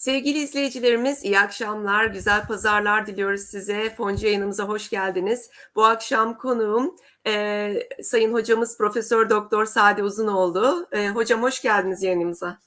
[0.00, 3.94] Sevgili izleyicilerimiz iyi akşamlar, güzel pazarlar diliyoruz size.
[3.96, 5.50] Foncu yayınımıza hoş geldiniz.
[5.76, 6.96] Bu akşam konuğum
[7.26, 10.86] e, Sayın Hocamız Profesör Doktor Sade Uzunoğlu.
[10.92, 12.58] E, hocam hoş geldiniz yayınımıza.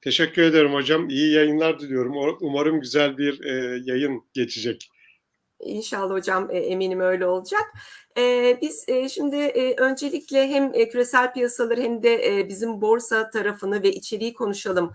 [0.00, 1.08] Teşekkür ederim hocam.
[1.08, 2.36] İyi yayınlar diliyorum.
[2.40, 4.90] Umarım güzel bir e, yayın geçecek.
[5.64, 7.72] İnşallah hocam e, eminim öyle olacak.
[8.18, 9.36] E, biz e, şimdi
[9.78, 14.92] öncelikle hem küresel piyasaları hem de bizim borsa tarafını ve içeriği konuşalım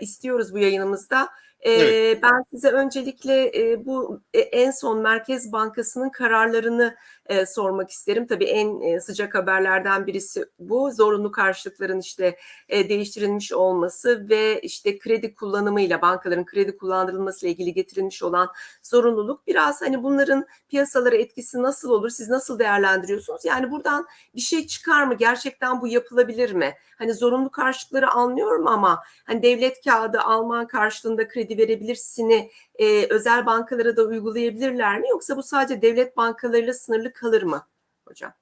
[0.00, 1.28] istiyoruz bu yayınımızda.
[1.60, 2.22] Evet.
[2.22, 3.52] Ben size öncelikle
[3.86, 6.96] bu en son Merkez Bankası'nın kararlarını
[7.28, 8.26] e, sormak isterim.
[8.26, 10.90] Tabii en e, sıcak haberlerden birisi bu.
[10.92, 12.36] Zorunlu karşılıkların işte
[12.68, 18.48] e, değiştirilmiş olması ve işte kredi kullanımıyla bankaların kredi kullandırılması ile ilgili getirilmiş olan
[18.82, 19.46] zorunluluk.
[19.46, 22.10] Biraz hani bunların piyasalara etkisi nasıl olur?
[22.10, 23.44] Siz nasıl değerlendiriyorsunuz?
[23.44, 25.14] Yani buradan bir şey çıkar mı?
[25.14, 26.74] Gerçekten bu yapılabilir mi?
[26.98, 33.96] Hani zorunlu karşılıkları anlıyorum ama hani devlet kağıdı Alman karşılığında kredi verebilirsini e, özel bankalara
[33.96, 35.08] da uygulayabilirler mi?
[35.08, 37.68] Yoksa bu sadece devlet bankalarıyla sınırlı kalır mı
[38.08, 38.32] hocam?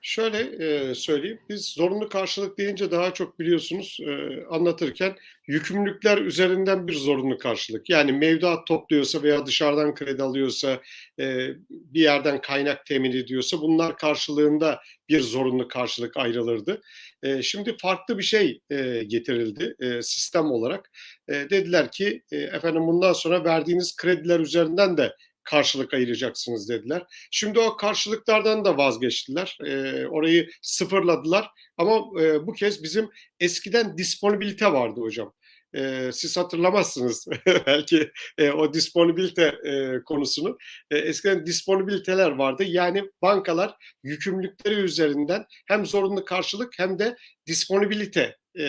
[0.00, 1.40] Şöyle e, söyleyeyim.
[1.48, 7.90] Biz zorunlu karşılık deyince daha çok biliyorsunuz e, anlatırken yükümlülükler üzerinden bir zorunlu karşılık.
[7.90, 10.80] Yani mevduat topluyorsa veya dışarıdan kredi alıyorsa,
[11.20, 16.80] e, bir yerden kaynak temin ediyorsa bunlar karşılığında bir zorunlu karşılık ayrılırdı.
[17.22, 20.90] E, şimdi farklı bir şey e, getirildi e, sistem olarak.
[21.28, 25.12] E, dediler ki e, efendim bundan sonra verdiğiniz krediler üzerinden de
[25.50, 27.02] karşılık ayıracaksınız dediler.
[27.30, 29.58] Şimdi o karşılıklardan da vazgeçtiler.
[29.66, 31.50] E, orayı sıfırladılar.
[31.76, 33.08] Ama e, bu kez bizim
[33.40, 35.32] eskiden disponibilite vardı hocam.
[35.76, 37.26] E, siz hatırlamazsınız
[37.66, 40.58] belki e, o disponibilite e, konusunu.
[40.90, 42.64] E, eskiden disponibiliteler vardı.
[42.64, 48.64] Yani bankalar yükümlülükleri üzerinden hem zorunlu karşılık hem de disponibilite e,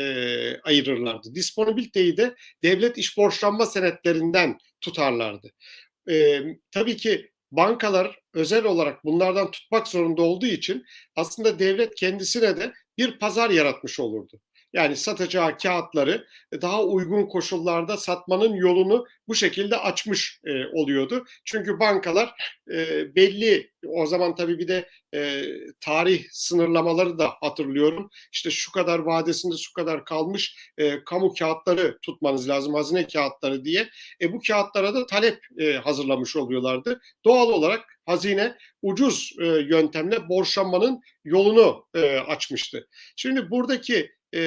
[0.63, 1.35] ayırırlardı.
[1.35, 5.52] Disponibiliteyi de devlet iş borçlanma senetlerinden tutarlardı
[6.09, 10.85] e, tabii ki bankalar özel olarak bunlardan tutmak zorunda olduğu için
[11.16, 14.40] aslında devlet kendisine de bir pazar yaratmış olurdu.
[14.74, 16.28] Yani satacağı kağıtları
[16.62, 21.25] daha uygun koşullarda satmanın yolunu bu şekilde açmış e, oluyordu.
[21.46, 22.34] Çünkü bankalar
[22.72, 25.46] e, belli o zaman tabii bir de e,
[25.81, 28.09] tarih sınırlamaları da hatırlıyorum.
[28.31, 33.90] İşte şu kadar vadesinde şu kadar kalmış e, kamu kağıtları tutmanız lazım hazine kağıtları diye.
[34.22, 37.02] E, bu kağıtlara da talep e, hazırlamış oluyorlardı.
[37.25, 42.88] Doğal olarak hazine ucuz e, yöntemle borçlanmanın yolunu e, açmıştı.
[43.16, 44.41] Şimdi buradaki e,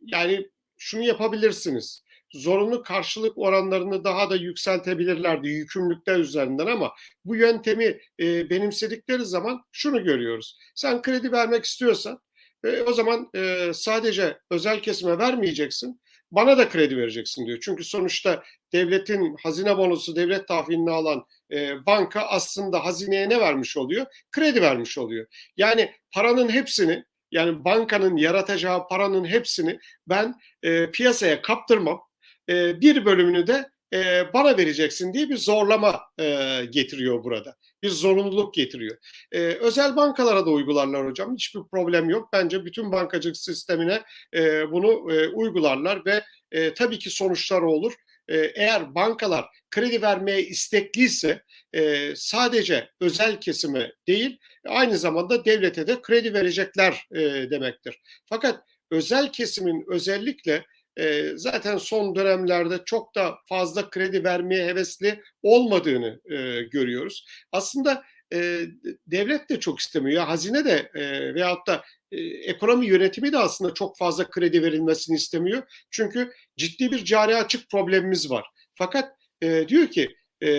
[0.00, 0.48] yani
[0.78, 2.04] şunu yapabilirsiniz.
[2.32, 6.92] Zorunlu karşılık oranlarını daha da yükseltebilirlerdi yükümlülükler üzerinden ama
[7.24, 10.58] bu yöntemi e, benimsedikleri zaman şunu görüyoruz.
[10.74, 12.20] Sen kredi vermek istiyorsan
[12.64, 16.00] e, o zaman e, sadece özel kesime vermeyeceksin
[16.30, 17.58] bana da kredi vereceksin diyor.
[17.62, 18.42] Çünkü sonuçta
[18.72, 24.06] devletin hazine bonosu, devlet tahvilini alan e, banka aslında hazineye ne vermiş oluyor?
[24.32, 25.26] Kredi vermiş oluyor.
[25.56, 29.78] Yani paranın hepsini yani bankanın yaratacağı paranın hepsini
[30.08, 32.00] ben e, piyasaya kaptırmam.
[32.48, 37.56] E, bir bölümünü de e, bana vereceksin diye bir zorlama e, getiriyor burada.
[37.82, 38.96] Bir zorunluluk getiriyor.
[39.32, 41.34] E, özel bankalara da uygularlar hocam.
[41.34, 42.28] Hiçbir problem yok.
[42.32, 44.02] Bence bütün bankacılık sistemine
[44.34, 47.92] e, bunu e, uygularlar ve e, tabii ki sonuçlar olur.
[48.28, 51.42] E, eğer bankalar kredi vermeye istekliyse
[51.72, 57.20] e, sadece özel kesime değil aynı zamanda devlete de kredi verecekler e,
[57.50, 58.00] demektir.
[58.26, 60.64] Fakat özel kesimin özellikle
[60.96, 67.24] e, zaten son dönemlerde çok da fazla kredi vermeye hevesli olmadığını e, görüyoruz.
[67.52, 68.60] Aslında e,
[69.06, 70.24] devlet de çok istemiyor.
[70.24, 75.62] Hazine de e, veyahut da e, ekonomi yönetimi de aslında çok fazla kredi verilmesini istemiyor.
[75.90, 78.46] Çünkü ciddi bir cari açık problemimiz var.
[78.74, 80.50] Fakat e, diyor ki e,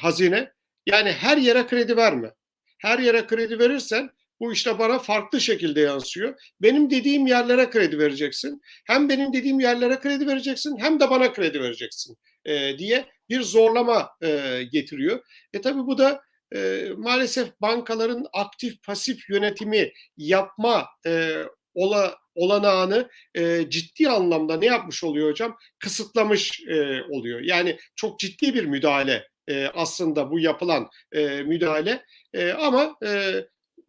[0.00, 0.52] hazine
[0.86, 2.30] yani her yere kredi verme.
[2.78, 4.10] Her yere kredi verirsen
[4.40, 6.34] bu işte bana farklı şekilde yansıyor.
[6.62, 8.60] Benim dediğim yerlere kredi vereceksin.
[8.86, 14.10] Hem benim dediğim yerlere kredi vereceksin hem de bana kredi vereceksin e, diye bir zorlama
[14.22, 15.20] e, getiriyor.
[15.52, 16.22] E tabi bu da
[16.54, 21.42] e, maalesef bankaların aktif pasif yönetimi yapma e,
[21.74, 25.56] ola, olanağını e, ciddi anlamda ne yapmış oluyor hocam?
[25.78, 27.40] Kısıtlamış e, oluyor.
[27.40, 32.04] Yani çok ciddi bir müdahale e, aslında bu yapılan e, müdahale.
[32.32, 33.34] E, ama e,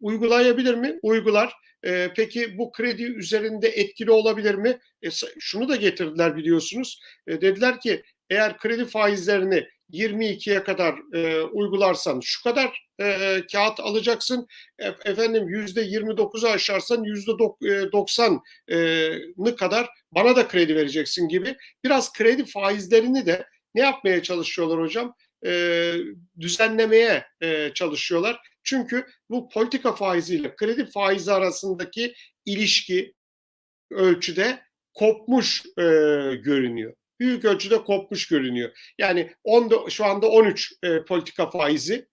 [0.00, 0.98] uygulayabilir mi?
[1.02, 1.52] Uygular.
[1.84, 4.78] E, peki bu kredi üzerinde etkili olabilir mi?
[5.02, 5.08] E,
[5.38, 7.00] şunu da getirdiler biliyorsunuz.
[7.26, 14.46] E, dediler ki eğer kredi faizlerini 22'ye kadar e, uygularsan şu kadar e, kağıt alacaksın.
[14.78, 22.44] E, efendim yüzde 29'u aşarsan yüzde 90'ını kadar bana da kredi vereceksin gibi biraz kredi
[22.44, 25.14] faizlerini de ne yapmaya çalışıyorlar hocam?
[25.46, 25.92] E,
[26.40, 28.40] düzenlemeye e, çalışıyorlar.
[28.62, 33.14] Çünkü bu politika faiziyle kredi faizi arasındaki ilişki
[33.90, 34.62] ölçüde
[34.94, 35.82] kopmuş e,
[36.34, 36.94] görünüyor.
[37.20, 38.92] Büyük ölçüde kopmuş görünüyor.
[38.98, 42.08] Yani 10, şu anda 13 e, politika faizi.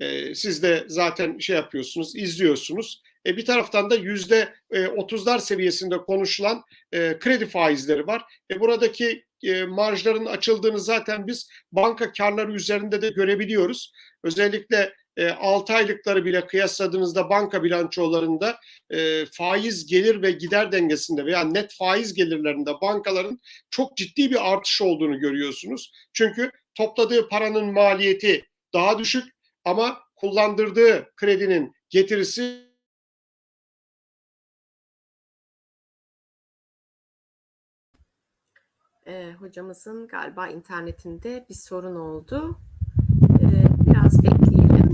[0.00, 3.02] E, siz de zaten şey yapıyorsunuz, izliyorsunuz.
[3.26, 8.22] E, bir taraftan da yüzde 30'lar seviyesinde konuşulan e, kredi faizleri var.
[8.50, 13.92] E, buradaki e, marjların açıldığını zaten biz banka karları üzerinde de görebiliyoruz.
[14.24, 18.56] Özellikle e, 6 aylıkları bile kıyasladığınızda banka bilançolarında
[18.90, 24.82] e, faiz gelir ve gider dengesinde veya net faiz gelirlerinde bankaların çok ciddi bir artış
[24.82, 25.92] olduğunu görüyorsunuz.
[26.12, 29.24] Çünkü topladığı paranın maliyeti daha düşük
[29.64, 32.72] ama kullandırdığı kredinin getirisi
[39.06, 42.58] E, hocamızın galiba internetinde bir sorun oldu.
[43.40, 43.46] E,
[43.86, 44.92] biraz bekleyelim.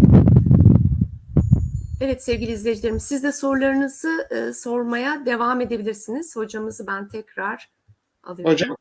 [2.01, 6.37] Evet sevgili izleyicilerim siz de sorularınızı e, sormaya devam edebilirsiniz.
[6.37, 7.69] Hocamızı ben tekrar
[8.23, 8.53] alıyorum.
[8.53, 8.77] Hocam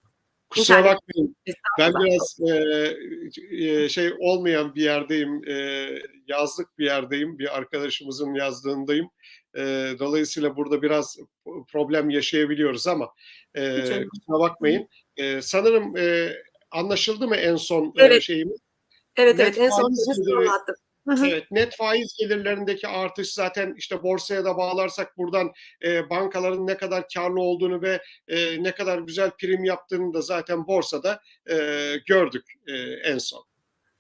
[0.50, 1.36] kusura bakmayın.
[1.80, 5.50] Ben biraz e, e, şey olmayan bir yerdeyim.
[5.50, 5.88] E,
[6.28, 7.40] yazlık bir yerdeyim.
[7.40, 9.10] Bir arkadaşımızın yazlığındayım.
[9.58, 9.62] E,
[10.00, 11.18] dolayısıyla burada biraz
[11.72, 13.10] problem yaşayabiliyoruz ama
[13.56, 14.88] e, kusura bakmayın.
[15.18, 16.34] E, sanırım e,
[16.72, 18.22] anlaşıldı mı en son e, Evet.
[18.22, 18.58] şeyimiz?
[19.16, 20.76] Evet Net evet en son geliri- anlattım.
[21.10, 25.52] Evet, net faiz gelirlerindeki artış zaten işte borsaya da bağlarsak buradan
[25.86, 30.68] e, bankaların ne kadar karlı olduğunu ve e, ne kadar güzel prim yaptığını da zaten
[30.68, 31.56] borsada e,
[32.06, 32.74] gördük e,
[33.12, 33.44] en son.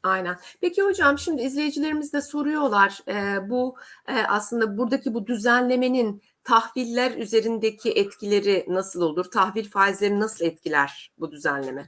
[0.04, 0.38] Aynen.
[0.62, 3.77] Peki hocam şimdi izleyicilerimiz de soruyorlar e, bu
[4.07, 9.31] e, aslında buradaki bu düzenlemenin tahviller üzerindeki etkileri nasıl olur?
[9.31, 11.86] Tahvil faizleri nasıl etkiler bu düzenleme?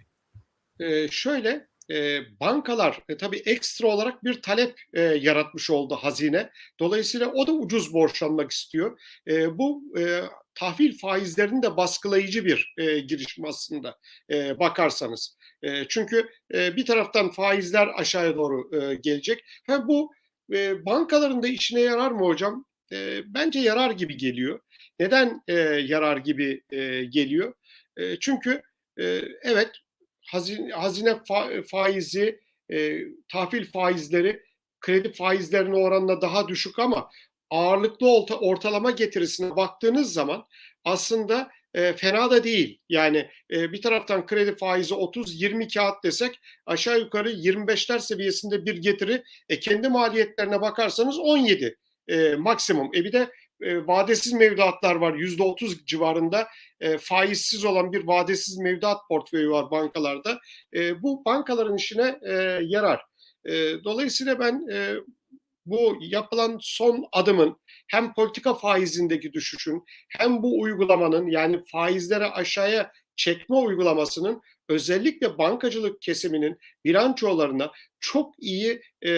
[0.79, 6.49] E, şöyle e, bankalar e, tabii ekstra olarak bir talep e, yaratmış oldu hazine.
[6.79, 8.99] Dolayısıyla o da ucuz borçlanmak istiyor.
[9.27, 10.21] E, bu e,
[10.55, 13.97] tahvil faizlerini de baskılayıcı bir e, girişim aslında
[14.31, 15.37] e, bakarsanız.
[15.63, 19.43] E, çünkü e, bir taraftan faizler aşağıya doğru e, gelecek.
[19.67, 20.11] Ha, bu
[20.53, 22.65] e, bankaların da işine yarar mı hocam?
[22.91, 24.59] E, bence yarar gibi geliyor.
[24.99, 27.53] Neden e, yarar gibi e, geliyor?
[27.97, 28.61] E, çünkü
[28.99, 29.71] e, evet
[30.31, 32.39] hazine, hazine fa- faizi,
[32.71, 32.99] e,
[33.31, 34.43] tahvil faizleri
[34.79, 37.09] kredi faizlerine oranla daha düşük ama
[37.49, 40.45] ağırlıklı orta, ortalama getirisine baktığınız zaman
[40.85, 42.79] aslında e, fena da değil.
[42.89, 49.23] Yani e, bir taraftan kredi faizi 30-20 kağıt desek aşağı yukarı 25'ler seviyesinde bir getiri.
[49.49, 51.77] E, kendi maliyetlerine bakarsanız 17
[52.07, 52.89] e, maksimum.
[52.95, 53.29] E bir de
[53.61, 56.47] e, vadesiz mevduatlar var %30 civarında
[56.79, 60.39] e, faizsiz olan bir vadesiz mevduat portföyü var bankalarda.
[60.73, 63.01] E, bu bankaların işine e, yarar.
[63.45, 64.95] E, dolayısıyla ben e,
[65.65, 73.55] bu yapılan son adımın hem politika faizindeki düşüşün hem bu uygulamanın yani faizleri aşağıya çekme
[73.55, 79.09] uygulamasının özellikle bankacılık kesiminin bilançolarına çok iyi e,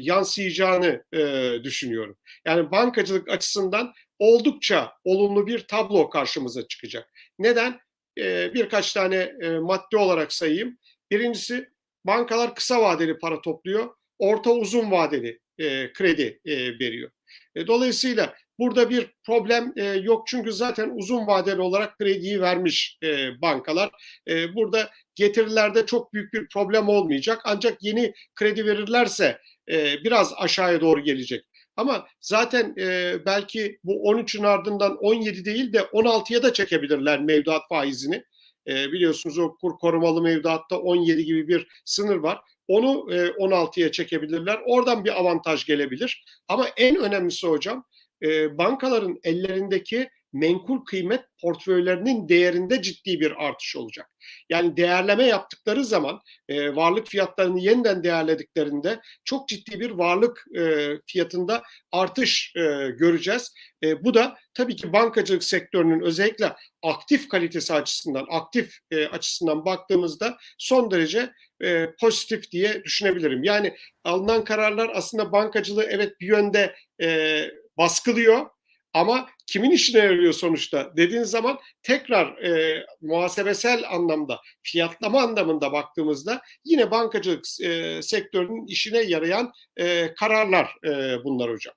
[0.00, 2.16] yansıyacağını e, düşünüyorum.
[2.46, 7.10] Yani bankacılık açısından oldukça olumlu bir tablo karşımıza çıkacak.
[7.38, 7.80] Neden?
[8.18, 10.78] E, birkaç tane e, madde olarak sayayım.
[11.10, 11.68] Birincisi
[12.04, 17.10] bankalar kısa vadeli para topluyor, orta uzun vadeli e, kredi e, veriyor.
[17.54, 23.40] E, dolayısıyla burada bir problem e, yok çünkü zaten uzun vadeli olarak krediyi vermiş e,
[23.42, 23.90] bankalar.
[24.28, 29.38] E, burada getirilerde çok büyük bir problem olmayacak ancak yeni kredi verirlerse
[29.70, 31.44] e, biraz aşağıya doğru gelecek.
[31.76, 38.24] Ama zaten e, belki bu 13'ün ardından 17 değil de 16'ya da çekebilirler mevduat faizini.
[38.68, 42.40] E, biliyorsunuz o kur korumalı mevduatta 17 gibi bir sınır var.
[42.68, 44.60] Onu e, 16'ya çekebilirler.
[44.66, 46.24] Oradan bir avantaj gelebilir.
[46.48, 47.84] Ama en önemlisi hocam
[48.22, 54.10] e, bankaların ellerindeki menkul kıymet portföylerinin değerinde ciddi bir artış olacak.
[54.50, 61.62] Yani değerleme yaptıkları zaman e, varlık fiyatlarını yeniden değerlediklerinde çok ciddi bir varlık e, fiyatında
[61.92, 62.60] artış e,
[62.90, 63.54] göreceğiz.
[63.84, 66.52] E, bu da tabii ki bankacılık sektörünün özellikle
[66.82, 73.44] aktif kalitesi açısından, aktif e, açısından baktığımızda son derece e, pozitif diye düşünebilirim.
[73.44, 77.42] Yani alınan kararlar aslında bankacılığı evet bir yönde e,
[77.78, 78.46] baskılıyor
[78.94, 86.90] ama kimin işine yarıyor sonuçta dediğin zaman tekrar e, muhasebesel anlamda, fiyatlama anlamında baktığımızda yine
[86.90, 91.74] bankacılık e, sektörünün işine yarayan e, kararlar e, bunlar hocam.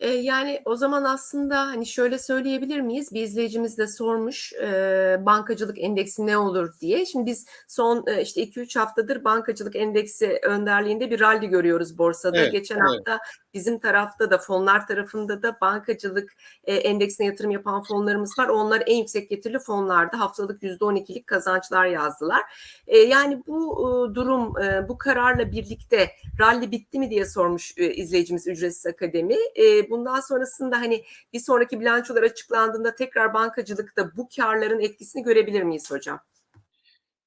[0.00, 3.14] Eee, yani, o zaman aslında, hani, şöyle söyleyebilir miyiz?
[3.14, 7.06] Bir izleyicimiz de sormuş, eee, bankacılık endeksi ne olur diye.
[7.06, 12.38] Şimdi biz son, eee, işte 2-3 haftadır bankacılık endeksi önderliğinde bir rally görüyoruz borsada.
[12.38, 12.84] Evet, Geçen evet.
[12.88, 13.24] hafta
[13.56, 16.32] bizim tarafta da fonlar tarafında da bankacılık,
[16.66, 18.48] eee, endeksine yatırım yapan fonlarımız var.
[18.48, 20.16] Onlar en yüksek getirili fonlardı.
[20.16, 22.42] Haftalık %12'lik kazançlar yazdılar.
[22.86, 26.10] Eee, yani bu, ııı, durum, eee, bu kararla birlikte
[26.40, 29.36] rally bitti mi diye sormuş, eee, izleyicimiz Ücretsiz Akademi.
[29.56, 35.90] Eee, bundan sonrasında, hani, bir sonraki bilançolar açıklandığında tekrar bankacılıkta bu kârların etkisini görebilir miyiz
[35.90, 36.20] hocam?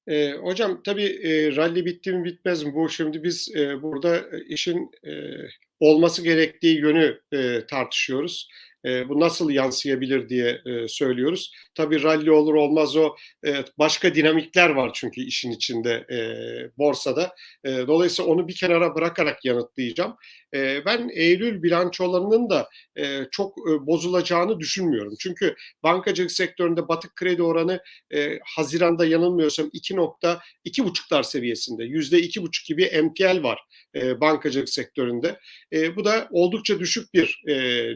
[0.06, 2.74] Eee, hocam tabii, eee, rally bitti mi bitmez mi?
[2.74, 5.48] Bu şimdi biz, eee, burada, eee, işin, eee,
[5.80, 8.48] olması gerektiği yönü, eee, tartışıyoruz.
[8.84, 11.52] Eee, bu nasıl yansıyabilir diye, eee, söylüyoruz.
[11.74, 13.14] Tabii rally olur olmaz o,
[13.46, 17.34] eee, başka dinamikler var çünkü işin içinde, eee, borsada.
[17.64, 20.16] Eee, dolayısıyla onu bir kenara bırakarak yanıtlayacağım.
[20.54, 22.68] Ben eylül bilançolarının da,
[23.30, 25.14] çok, bozulacağını düşünmüyorum.
[25.20, 27.80] Çünkü bankacılık sektöründe batık kredi oranı,
[28.44, 31.84] haziranda yanılmıyorsam 2.2,5'lar seviyesinde.
[31.84, 33.60] %2,5 gibi NPL var,
[34.20, 35.40] bankacılık sektöründe.
[35.96, 37.42] Bu da oldukça düşük bir,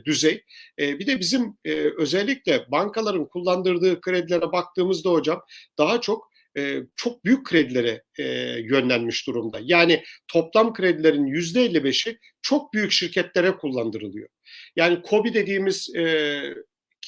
[0.05, 0.45] düzey.
[0.79, 1.57] Bir de bizim,
[1.99, 5.43] özellikle bankaların kullandırdığı kredilere baktığımızda hocam
[5.79, 9.59] daha çok, eee, çok büyük kredilere, eee, yönlenmiş durumda.
[9.63, 14.29] Yani toplam kredilerin %55'i çok büyük şirketlere kullandırılıyor.
[14.77, 16.55] Yani KOBİ dediğimiz, eee,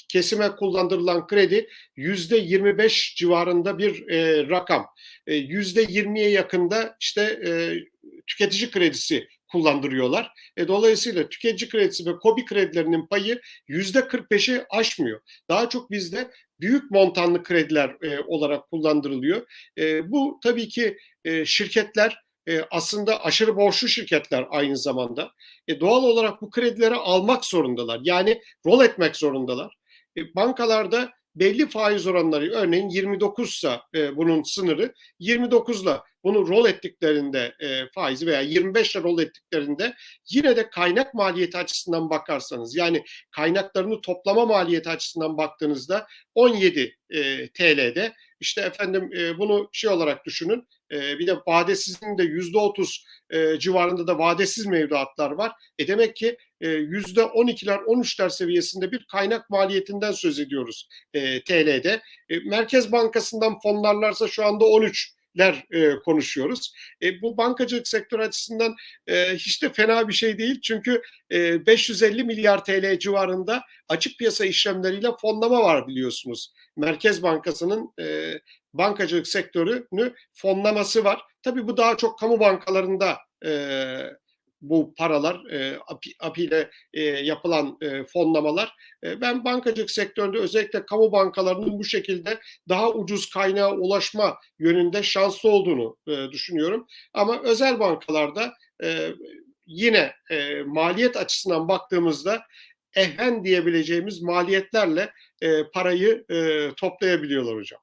[0.08, 4.86] kesime kullandırılan kredi %25 civarında bir, eee, rakam.
[5.26, 7.84] Eee, %20'ye yakın da işte, eee,
[8.26, 10.32] tüketici kredisi kullandırıyorlar.
[10.56, 15.20] E, dolayısıyla tüketici kredisi ve KOBİ kredilerinin payı %45'i aşmıyor.
[15.50, 19.46] Daha çok bizde büyük montanlı krediler, eee, olarak kullandırılıyor.
[19.76, 25.30] Eee, bu tabii ki, eee, şirketler, eee, aslında aşırı borçlu şirketler aynı zamanda.
[25.68, 28.00] E, doğal olarak bu kredileri almak zorundalar.
[28.04, 29.74] Yani rol etmek zorundalar.
[30.18, 37.88] E, bankalarda belli faiz oranları örneğin 29'sa, eee, bunun sınırı 29'la bunu rol ettiklerinde, eee,
[37.94, 39.94] faizi veya 25'le rol ettiklerinde
[40.30, 48.12] yine de kaynak maliyeti açısından bakarsanız yani kaynaklarını toplama maliyeti açısından baktığınızda 17, eee, TL'de
[48.40, 54.06] işte efendim, eee, bunu şey olarak düşünün, eee, bir de vadesizin de %30, eee, civarında
[54.06, 55.52] da vadesiz mevduatlar var.
[55.78, 62.00] E, demek ki, eee, %12'ler 13'ler seviyesinde bir kaynak maliyetinden söz ediyoruz, eee, TL'de.
[62.28, 66.72] E, Merkez Bankası'ndan fonlarlarsa şu anda 13'ler, eee, konuşuyoruz.
[67.02, 68.74] E, bu bankacılık sektörü açısından,
[69.08, 70.60] eee, hiç de fena bir şey değil.
[70.62, 76.52] Çünkü, eee, 550 milyar TL civarında açık piyasa işlemleriyle fonlama var biliyorsunuz.
[76.76, 78.40] Merkez Bankası'nın, eee,
[78.72, 81.20] bankacılık sektörünü fonlaması var.
[81.42, 84.16] Tabii bu daha çok kamu bankalarında, eee,
[84.60, 88.72] bu paralar, eee, API API ile, eee, yapılan, eee, fonlamalar.
[89.04, 95.48] Eee, ben bankacılık sektöründe özellikle kamu bankalarının bu şekilde daha ucuz kaynağa ulaşma yönünde şanslı
[95.50, 96.86] olduğunu, eee, düşünüyorum.
[97.14, 99.14] Ama özel bankalarda, eee,
[99.66, 102.42] yine, eee, maliyet açısından baktığımızda
[102.96, 107.80] ehven diyebileceğimiz maliyetlerle, eee, parayı, eee, toplayabiliyorlar hocam.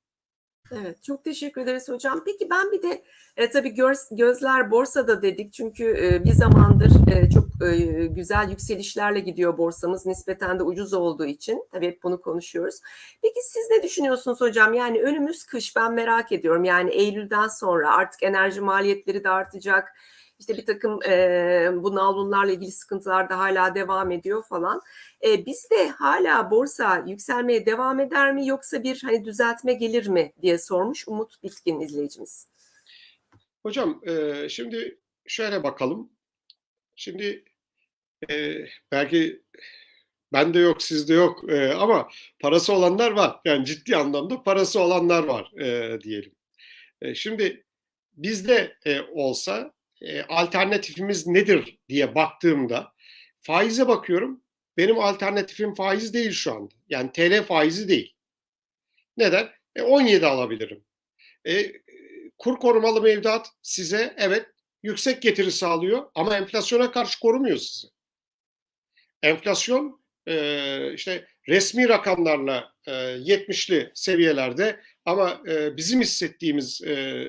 [0.71, 2.23] Evet, çok teşekkür ederiz hocam.
[2.25, 3.03] Peki ben bir de,
[3.37, 9.19] eee, tabii göz gözler borsada dedik çünkü, eee, bir zamandır, eee, çok, eee, güzel yükselişlerle
[9.19, 11.63] gidiyor borsamız nispeten de ucuz olduğu için.
[11.71, 12.75] Tabii hep bunu konuşuyoruz.
[13.21, 14.73] Peki siz ne düşünüyorsunuz hocam?
[14.73, 16.63] Yani önümüz kış ben merak ediyorum.
[16.63, 19.93] Yani eylülden sonra artık enerji maliyetleri de artacak.
[20.43, 24.81] İşte birtakım, eee, bu nalburlarla ilgili sıkıntılar da hâlâ devam ediyor falan.
[25.23, 30.57] Eee, bizde hâlâ borsa yükselmeye devam eder mi yoksa bir, hani, düzeltme gelir mi diye
[30.57, 32.47] sormuş Umut Bitkin izleyicimiz.
[33.63, 36.09] Hocam, eee, şimdi şöyle bakalım.
[36.95, 37.43] Şimdi,
[38.29, 39.43] eee, belki
[40.33, 42.09] bende yok, sizde yok, eee, ama
[42.39, 43.39] parası olanlar var.
[43.45, 46.31] Yani ciddi anlamda parası olanlar var, eee, diyelim.
[47.01, 47.65] Eee, şimdi
[48.13, 49.73] bizde, eee, olsa,
[50.03, 52.93] eee, alternatifimiz nedir diye baktığımda
[53.41, 54.41] faize bakıyorum.
[54.77, 56.73] Benim alternatifim faiz değil şu anda.
[56.89, 58.15] Yani TL faizi değil.
[59.17, 59.49] Neden?
[59.75, 60.83] E, 17 alabilirim.
[61.47, 61.71] E,
[62.37, 64.45] kur korumalı mevduat size evet
[64.83, 67.87] yüksek getiri sağlıyor ama enflasyona karşı korumuyor sizi.
[69.23, 77.27] Enflasyon e, işte resmi rakamlarla e, 70'li seviyelerde ama e, bizim hissettiğimiz e,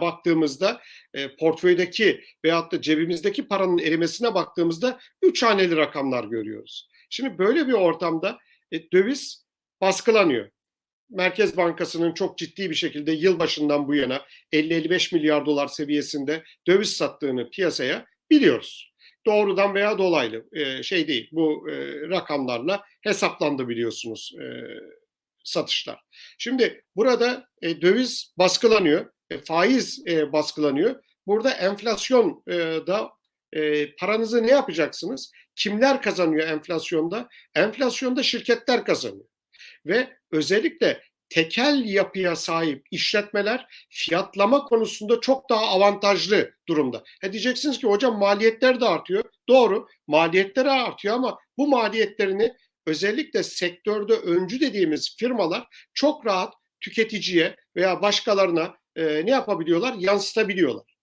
[0.00, 0.80] baktığımızda
[1.14, 6.88] e, portföydeki veyahut da cebimizdeki paranın erimesine baktığımızda üç haneli rakamlar görüyoruz.
[7.10, 8.38] Şimdi böyle bir ortamda
[8.72, 9.46] E, döviz
[9.80, 10.50] baskılanıyor.
[11.10, 17.50] Merkez Bankası'nın çok ciddi bir şekilde yılbaşından bu yana 50-55 milyar dolar seviyesinde döviz sattığını
[17.50, 18.92] piyasaya biliyoruz.
[19.26, 21.28] Doğrudan veya dolaylı e, şey değil.
[21.32, 24.44] Bu e, rakamlarla hesaplandı biliyorsunuz e,
[25.44, 26.00] satışlar.
[26.38, 29.10] Şimdi burada e, döviz baskılanıyor,
[29.44, 31.04] faiz e, baskılanıyor.
[31.26, 32.56] Burada enflasyon e,
[32.86, 33.10] da
[33.52, 35.32] e, paranızı ne yapacaksınız?
[35.56, 37.28] Kimler kazanıyor enflasyonda?
[37.54, 39.26] Enflasyonda şirketler kazanıyor.
[39.86, 47.04] Ve özellikle tekel yapıya sahip işletmeler fiyatlama konusunda çok daha avantajlı durumda.
[47.22, 49.24] Ha diyeceksiniz ki hocam maliyetler de artıyor.
[49.48, 52.54] Doğru maliyetler artıyor ama bu maliyetlerini
[52.86, 59.94] özellikle sektörde öncü dediğimiz firmalar çok rahat tüketiciye veya başkalarına e, ne yapabiliyorlar?
[59.98, 60.96] Yansıtabiliyorlar.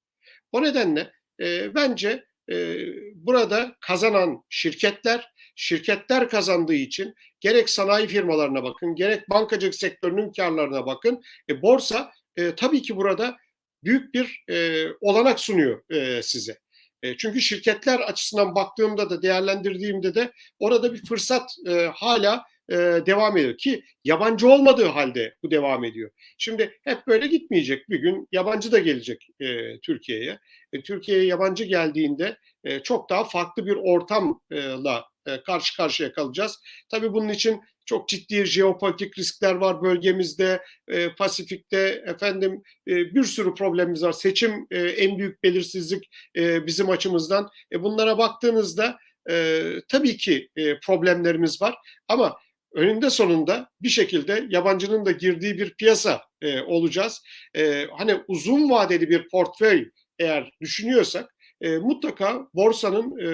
[0.52, 1.12] O nedenle
[1.42, 2.78] e, bence e,
[3.16, 11.22] burada kazanan şirketler, şirketler kazandığı için gerek sanayi firmalarına bakın, gerek bankacılık sektörünün karlarına bakın.
[11.50, 13.38] E, borsa e, tabii ki burada
[13.84, 16.58] büyük bir e, olanak sunuyor e, size.
[17.04, 23.38] E, çünkü şirketler açısından baktığımda da değerlendirdiğimde de orada bir fırsat e, hala e, devam
[23.38, 26.12] ediyor ki yabancı olmadığı halde bu devam ediyor.
[26.38, 30.40] Şimdi hep böyle gitmeyecek bir gün yabancı da gelecek e, Türkiye'ye.
[30.74, 36.60] E, Türkiye'ye yabancı geldiğinde e, çok daha farklı bir ortamla e, karşı karşıya kalacağız.
[36.90, 43.54] Tabii bunun için çok ciddi jeopolitik riskler var bölgemizde, e, Pasifik'te efendim e, bir sürü
[43.54, 44.12] problemimiz var.
[44.12, 47.50] Seçim e, en büyük belirsizlik e, bizim açımızdan.
[47.72, 48.98] E, bunlara baktığınızda
[49.30, 51.76] e, tabii ki e, problemlerimiz var
[52.08, 52.36] ama
[52.76, 57.22] önünde sonunda bir şekilde yabancının da girdiği bir piyasa e, olacağız.
[57.56, 59.90] E, hani uzun vadeli bir portföy
[60.20, 63.28] eğer düşünüyorsak e, mutlaka borsanın e,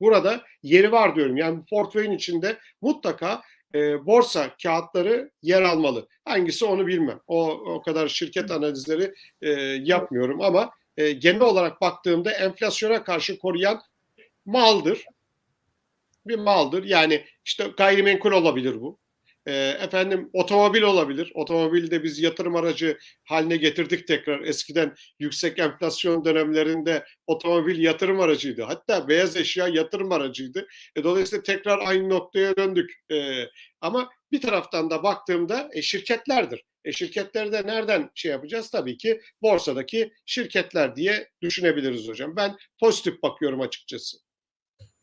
[0.00, 1.36] burada yeri var diyorum.
[1.36, 3.42] Yani portföyün içinde mutlaka
[3.74, 6.08] e, borsa kağıtları yer almalı.
[6.24, 7.20] Hangisi onu bilmem.
[7.26, 9.50] O, o kadar şirket analizleri e,
[9.82, 13.82] yapmıyorum ama e, genel olarak baktığımda enflasyona karşı koruyan
[14.46, 15.04] maldır.
[16.26, 16.84] Bir maldır.
[16.84, 19.00] Yani işte gayrimenkul olabilir bu.
[19.46, 21.32] E, efendim otomobil olabilir.
[21.34, 24.40] Otomobili de biz yatırım aracı haline getirdik tekrar.
[24.40, 28.62] Eskiden yüksek enflasyon dönemlerinde otomobil yatırım aracıydı.
[28.62, 30.66] Hatta beyaz eşya yatırım aracıydı.
[30.96, 32.90] E, dolayısıyla tekrar aynı noktaya döndük.
[33.12, 33.44] E,
[33.80, 36.64] ama bir taraftan da baktığımda e, şirketlerdir.
[36.84, 38.70] E, şirketleri de nereden şey yapacağız?
[38.70, 42.36] Tabii ki borsadaki şirketler diye düşünebiliriz hocam.
[42.36, 44.25] Ben pozitif bakıyorum açıkçası.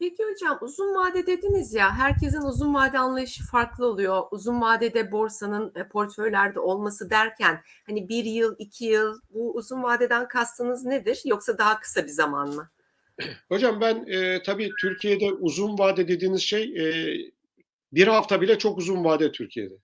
[0.03, 4.23] Peki hocam uzun vade dediniz ya herkesin uzun vade anlayışı farklı oluyor.
[4.31, 10.27] Uzun vadede borsanın e, portföylerde olması derken hani bir yıl iki yıl bu uzun vadeden
[10.27, 11.21] kastınız nedir?
[11.25, 12.71] Yoksa daha kısa bir zaman mı?
[13.49, 17.17] Hocam ben e, tabii Türkiye'de uzun vade dediğiniz şey e,
[17.91, 19.75] bir hafta bile çok uzun vade Türkiye'de.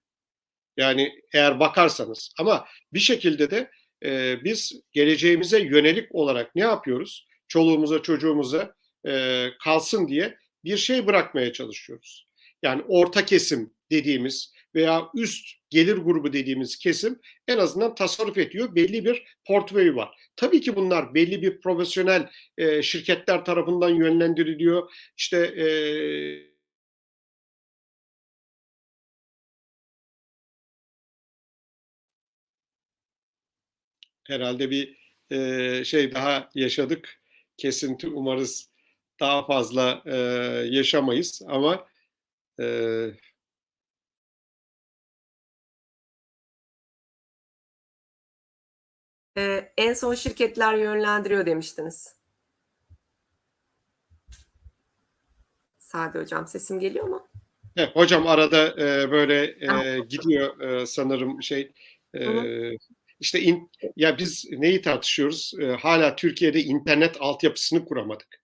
[0.77, 3.71] Yani eğer bakarsanız ama bir şekilde de
[4.05, 7.27] e, biz geleceğimize yönelik olarak ne yapıyoruz?
[7.47, 12.27] Çoluğumuza çocuğumuza e, kalsın diye bir şey bırakmaya çalışıyoruz.
[12.63, 18.75] Yani orta kesim dediğimiz veya üst gelir grubu dediğimiz kesim en azından tasarruf ediyor.
[18.75, 20.15] Belli bir portföyü var.
[20.35, 24.91] Tabii ki bunlar belli bir profesyonel e, şirketler tarafından yönlendiriliyor.
[25.17, 25.65] İşte e,
[34.27, 34.97] herhalde bir
[35.31, 37.21] e, şey daha yaşadık.
[37.57, 38.68] Kesinti umarız
[39.19, 40.15] daha fazla e,
[40.69, 41.87] yaşamayız ama
[42.61, 42.65] e,
[49.37, 52.15] Ee, en son şirketler yönlendiriyor demiştiniz.
[55.77, 57.27] Sade hocam sesim geliyor mu?
[57.75, 61.71] evet, hocam arada e, böyle e, gidiyor e, sanırım şey
[62.15, 62.21] e,
[63.19, 65.53] işte in, ya biz neyi tartışıyoruz?
[65.61, 68.38] E, hala Türkiye'de internet altyapısını kuramadık.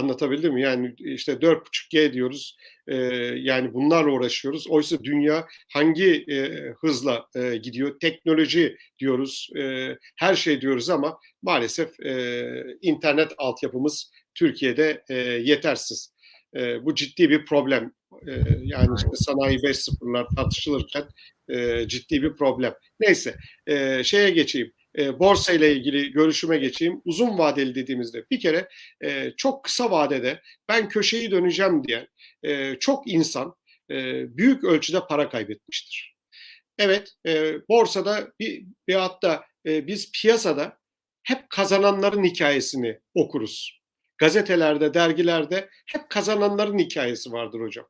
[0.00, 0.62] Anlatabildim mi?
[0.62, 2.56] Yani işte 4.5G diyoruz.
[2.88, 2.96] E,
[3.36, 4.66] yani bunlarla uğraşıyoruz.
[4.68, 6.48] Oysa dünya hangi e,
[6.80, 8.00] hızla e, gidiyor?
[8.00, 9.48] Teknoloji diyoruz.
[9.56, 12.46] E, her şey diyoruz ama maalesef e,
[12.82, 16.14] internet altyapımız Türkiye'de e, yetersiz.
[16.56, 17.92] E, bu ciddi bir problem.
[18.26, 18.32] E,
[18.62, 21.04] yani işte sanayi 5.0'lar tartışılırken
[21.48, 22.74] e, ciddi bir problem.
[23.00, 23.36] Neyse
[23.66, 27.00] e, şeye geçeyim e, borsa ile ilgili görüşüme geçeyim.
[27.04, 28.68] Uzun vadeli dediğimizde bir kere
[29.04, 32.08] e, çok kısa vadede ben köşeyi döneceğim diye
[32.42, 33.54] e, çok insan
[33.90, 33.96] e,
[34.36, 36.16] büyük ölçüde para kaybetmiştir.
[36.78, 40.78] Evet e, borsada bir, bir hatta e, biz piyasada
[41.22, 43.80] hep kazananların hikayesini okuruz.
[44.18, 47.86] Gazetelerde, dergilerde hep kazananların hikayesi vardır hocam.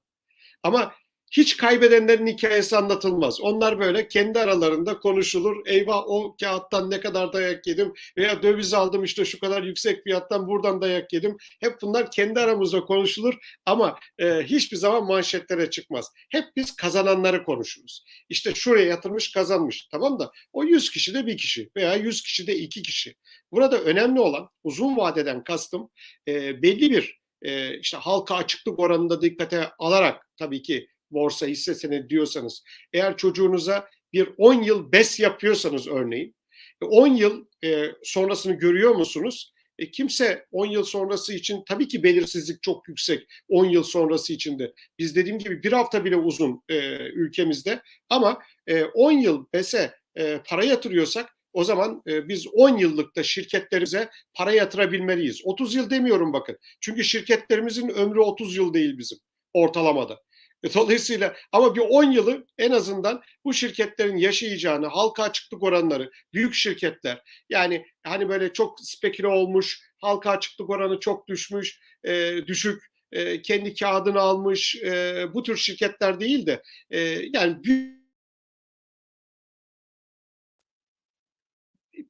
[0.63, 0.95] Ama
[1.31, 3.41] hiç kaybedenlerin hikayesi anlatılmaz.
[3.41, 5.57] Onlar böyle kendi aralarında konuşulur.
[5.67, 10.49] Eyvah o kağıttan ne kadar dayak yedim veya döviz aldım işte şu kadar yüksek fiyattan
[10.49, 11.37] buradan dayak yedim.
[11.61, 13.35] Hep bunlar kendi aramızda konuşulur
[13.67, 16.13] ama e, hiçbir zaman manşetlere çıkmaz.
[16.31, 18.05] Hep biz kazananları konuşuruz.
[18.29, 19.89] İşte şuraya yatırmış kazanmış.
[19.91, 23.15] Tamam da o 100 kişi de bir kişi veya 100 kişi de iki kişi.
[23.53, 25.91] Burada önemli olan uzun vadeden kastım
[26.29, 32.09] e, belli bir e, işte halka açıklık oranında dikkate alarak tabii ki borsa hisse senedi
[32.09, 36.35] diyorsanız eğer çocuğunuza bir 10 yıl BES yapıyorsanız örneğin
[36.83, 39.53] 10 yıl e, sonrasını görüyor musunuz?
[39.79, 44.59] E, kimse 10 yıl sonrası için tabii ki belirsizlik çok yüksek 10 yıl sonrası için
[44.59, 44.73] de.
[44.99, 50.41] Biz dediğim gibi bir hafta bile uzun e, ülkemizde ama e, 10 yıl BES'e e,
[50.49, 55.41] para yatırıyorsak o zaman e, biz 10 yıllıkta şirketlerimize para yatırabilmeliyiz.
[55.45, 56.59] 30 yıl demiyorum bakın.
[56.81, 59.19] Çünkü şirketlerimizin ömrü 30 yıl değil bizim
[59.55, 60.21] ortalamada.
[60.65, 66.55] E, Dolayısıyla ama bir 10 yılı en azından bu şirketlerin yaşayacağını, halka açıklık oranları, büyük
[66.55, 73.43] şirketler yani hani böyle çok speküle olmuş, halka açıklık oranı çok düşmüş, e, düşük, e,
[73.43, 76.99] kendi kağıdını almış e, bu tür şirketler değil de e,
[77.33, 78.01] yani büyük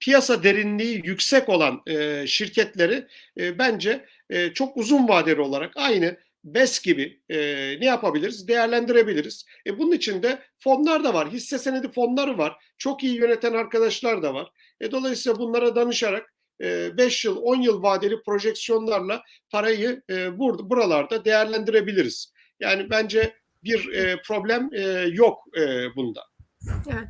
[0.01, 3.07] piyasa derinliği yüksek olan e, şirketleri
[3.41, 7.37] e, bence e, çok uzun vadeli olarak aynı BES gibi e,
[7.81, 8.49] ne yapabiliriz?
[8.49, 9.45] Değerlendirebiliriz.
[9.67, 11.29] E, bunun için de fonlar da var.
[11.29, 12.57] Hisse senedi fonları var.
[12.79, 14.49] Çok iyi yöneten arkadaşlar da var.
[14.81, 22.33] E, dolayısıyla bunlara danışarak 5 yıl, 10 yıl vadeli projeksiyonlarla parayı burada buralarda değerlendirebiliriz.
[22.61, 23.89] Yani bence bir
[24.27, 24.71] problem
[25.13, 25.45] yok
[25.97, 26.30] bunda.
[26.69, 27.09] Evet.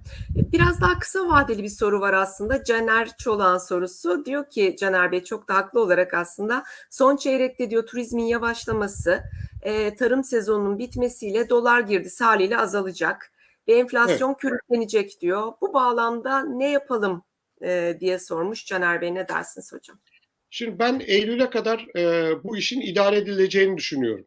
[0.53, 2.65] Biraz daha kısa vadeli bir soru var aslında.
[2.65, 4.25] Caner Çolak'ın sorusu.
[4.25, 9.23] Diyor ki Caner Bey çok da haklı olarak aslında son çeyrekte diyor turizmin yavaşlaması,
[9.63, 13.33] e, tarım sezonunun bitmesiyle dolar girdisi haliyle azalacak
[13.69, 14.41] ve enflasyon evet.
[14.41, 15.53] körüklenecek diyor.
[15.61, 17.23] Bu bağlamda ne yapalım
[17.63, 19.15] e, diye sormuş Caner Bey.
[19.15, 19.99] Ne dersiniz hocam?
[20.51, 24.27] Şimdi ben Eylül'e kadar e, bu işin idare edileceğini düşünüyorum.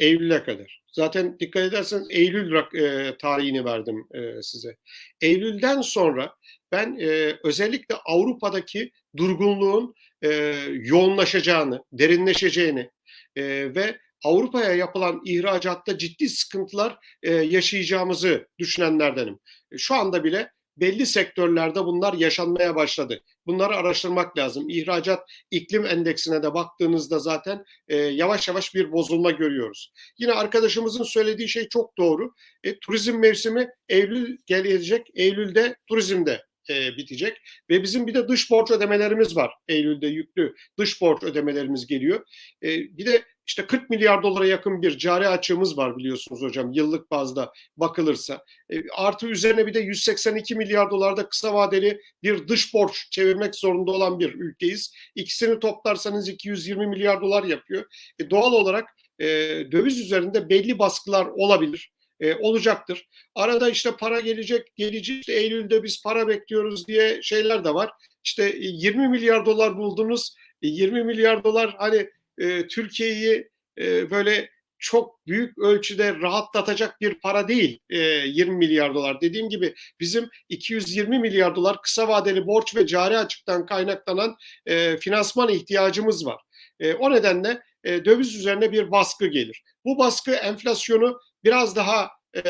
[0.00, 0.80] Eylül'e kadar.
[0.92, 4.76] Zaten dikkat ederseniz Eylül e, tarihini verdim e, size.
[5.20, 6.34] Eylül'den sonra
[6.72, 10.28] ben e, özellikle Avrupa'daki durgunluğun e,
[10.70, 12.90] yoğunlaşacağını, derinleşeceğini
[13.36, 19.38] e, ve Avrupa'ya yapılan ihracatta ciddi sıkıntılar e, yaşayacağımızı düşünenlerdenim.
[19.76, 23.22] Şu anda bile belli sektörlerde bunlar yaşanmaya başladı.
[23.50, 24.68] Bunları araştırmak lazım.
[24.68, 29.92] İhracat iklim endeksine de baktığınızda zaten e, yavaş yavaş bir bozulma görüyoruz.
[30.18, 32.34] Yine arkadaşımızın söylediği şey çok doğru.
[32.64, 35.06] E, turizm mevsimi Eylül gelecek.
[35.14, 37.36] Eylül'de turizmde e, bitecek
[37.70, 39.50] ve bizim bir de dış borç ödemelerimiz var.
[39.68, 42.24] Eylül'de yüklü dış borç ödemelerimiz geliyor.
[42.62, 47.10] E, bir de işte 40 milyar dolara yakın bir cari açığımız var biliyorsunuz hocam yıllık
[47.10, 48.44] bazda bakılırsa.
[48.72, 53.90] E, artı üzerine bir de 182 milyar dolarda kısa vadeli bir dış borç çevirmek zorunda
[53.90, 54.94] olan bir ülkeyiz.
[55.14, 57.84] İkisini toplarsanız 220 milyar dolar yapıyor.
[58.18, 59.26] E, doğal olarak e,
[59.72, 63.08] döviz üzerinde belli baskılar olabilir e, olacaktır.
[63.34, 67.90] Arada işte para gelecek, gelecek işte Eylül'de biz para bekliyoruz diye şeyler de var.
[68.24, 70.34] İşte 20 milyar dolar buldunuz.
[70.62, 72.06] 20 milyar dolar hani
[72.38, 79.20] e, Türkiye'yi e, böyle çok büyük ölçüde rahatlatacak bir para değil e, 20 milyar dolar.
[79.20, 85.48] Dediğim gibi bizim 220 milyar dolar kısa vadeli borç ve cari açıktan kaynaklanan e, finansman
[85.48, 86.40] ihtiyacımız var.
[86.80, 89.62] E, o nedenle e, döviz üzerine bir baskı gelir.
[89.84, 92.42] Bu baskı enflasyonu biraz daha e,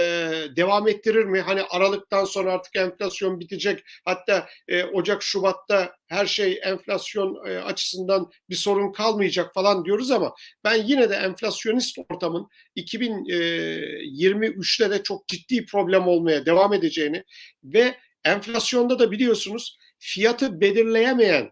[0.57, 1.41] devam ettirir mi?
[1.41, 3.83] Hani Aralık'tan sonra artık enflasyon bitecek.
[4.05, 10.35] Hatta e, Ocak, Şubat'ta her şey enflasyon e, açısından bir sorun kalmayacak falan diyoruz ama
[10.65, 17.25] ben yine de enflasyonist ortamın 2023'te de çok ciddi problem olmaya devam edeceğini
[17.65, 21.51] ve enflasyonda da biliyorsunuz fiyatı belirleyemeyen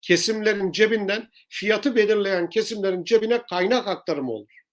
[0.00, 4.65] kesimlerin cebinden fiyatı belirleyen kesimlerin cebine kaynak aktarımı olur.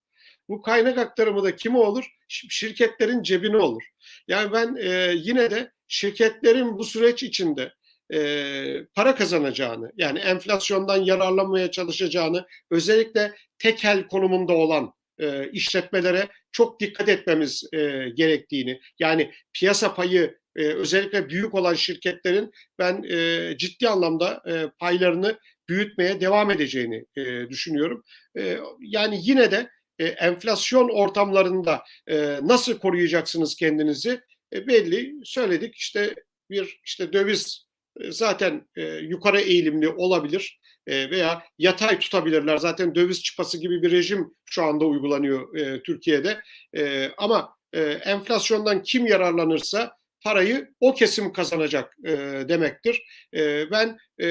[0.50, 2.06] Bu kaynak aktarımı da kime olur?
[2.28, 3.84] Şirketlerin cebine olur.
[4.28, 7.74] Yani ben e, yine de şirketlerin bu süreç içinde
[8.14, 17.10] e, para kazanacağını, yani enflasyondan yararlanmaya çalışacağını, özellikle tekel konumunda olan e, işletmelere çok dikkat
[17.10, 24.44] etmemiz e, gerektiğini, yani piyasa payı e, özellikle büyük olan şirketlerin ben e, ciddi anlamda
[24.48, 28.04] e, paylarını büyütmeye devam edeceğini e, düşünüyorum.
[28.38, 34.22] E, yani yine de e, enflasyon ortamlarında e, nasıl koruyacaksınız kendinizi
[34.54, 36.16] e, belli söyledik işte
[36.50, 37.66] bir işte döviz
[38.00, 42.58] e, zaten e, yukarı eğilimli olabilir e, veya yatay tutabilirler.
[42.58, 46.42] Zaten döviz çıpası gibi bir rejim şu anda uygulanıyor e, Türkiye'de.
[46.78, 52.12] E, ama e, enflasyondan kim yararlanırsa parayı o kesim kazanacak e,
[52.50, 53.04] demektir.
[53.34, 54.28] E, ben e,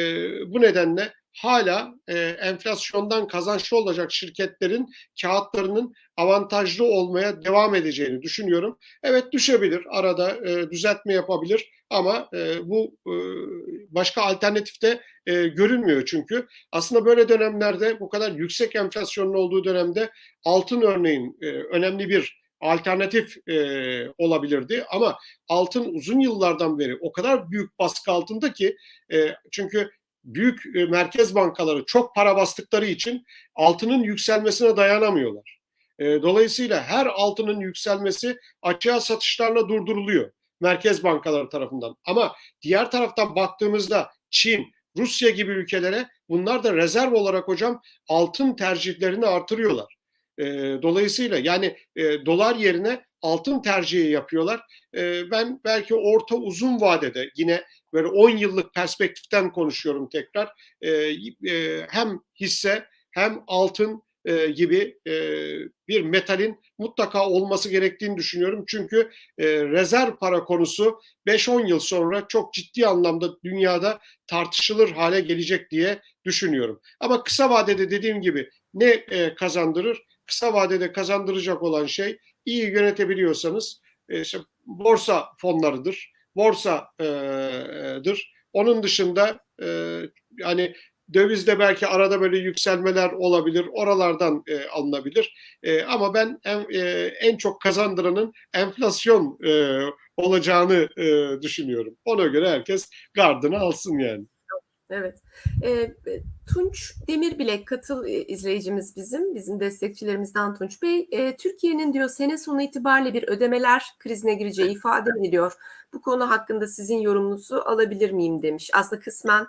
[0.53, 4.89] bu nedenle hala e, enflasyondan kazançlı olacak şirketlerin
[5.23, 8.79] kağıtlarının avantajlı olmaya devam edeceğini düşünüyorum.
[9.03, 13.15] Evet düşebilir, arada e, düzeltme yapabilir ama e, bu e,
[13.91, 16.47] başka alternatifte e, görünmüyor çünkü.
[16.73, 20.11] Aslında böyle dönemlerde bu kadar yüksek enflasyonun olduğu dönemde
[20.45, 23.55] altın örneğin e, önemli bir alternatif e,
[24.19, 25.19] olabilirdi ama
[25.49, 28.77] altın uzun yıllardan beri o kadar büyük baskı altında ki
[29.13, 29.91] e, çünkü
[30.25, 35.59] büyük e, merkez bankaları çok para bastıkları için altının yükselmesine dayanamıyorlar.
[35.99, 41.97] E, dolayısıyla her altının yükselmesi açığa satışlarla durduruluyor merkez bankaları tarafından.
[42.05, 42.33] Ama
[42.63, 49.97] diğer taraftan baktığımızda Çin, Rusya gibi ülkelere bunlar da rezerv olarak hocam altın tercihlerini artırıyorlar.
[50.39, 50.45] E,
[50.83, 51.77] dolayısıyla yani
[52.27, 54.61] dolar yerine altın tercihi yapıyorlar.
[55.31, 60.53] Ben belki orta uzun vadede yine böyle 10 yıllık perspektiften konuşuyorum tekrar.
[60.81, 60.91] E,
[61.51, 65.13] e, hem hisse hem altın e, gibi e,
[65.89, 68.65] bir metalin mutlaka olması gerektiğini düşünüyorum.
[68.69, 75.71] Çünkü e, rezerv para konusu 5-10 yıl sonra çok ciddi anlamda dünyada tartışılır hale gelecek
[75.71, 76.81] diye düşünüyorum.
[77.01, 80.03] Ama kısa vadede dediğim gibi ne e, kazandırır?
[80.27, 88.33] Kısa vadede kazandıracak olan şey iyi yönetebiliyorsanız e, işte borsa fonlarıdır, borsadır.
[88.53, 89.99] Onun dışında e,
[90.39, 90.75] yani
[91.15, 95.35] dövizde belki arada böyle yükselmeler olabilir, oralardan e, alınabilir.
[95.63, 96.81] E, ama ben en, e,
[97.21, 99.83] en çok kazandıranın enflasyon e,
[100.17, 101.97] olacağını e, düşünüyorum.
[102.05, 104.27] Ona göre herkes gardını alsın yani.
[104.93, 105.19] Evet.
[105.65, 105.95] E,
[106.55, 111.09] Tunç Demirbilek katıl e, izleyicimiz bizim, bizim destekçilerimizden Tunç Bey.
[111.11, 115.53] E, Türkiye'nin diyor sene sonu itibariyle bir ödemeler krizine gireceği ifade ediliyor.
[115.93, 118.71] Bu konu hakkında sizin yorumunuzu alabilir miyim demiş.
[118.75, 119.47] Aslında kısmen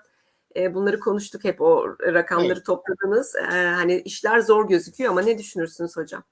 [0.55, 2.65] e, bunları konuştuk hep o rakamları evet.
[2.65, 3.35] topladınız.
[3.35, 6.23] E, hani işler zor gözüküyor ama ne düşünürsünüz hocam?